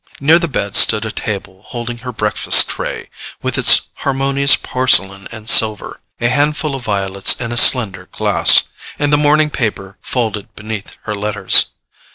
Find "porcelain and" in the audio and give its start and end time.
4.55-5.47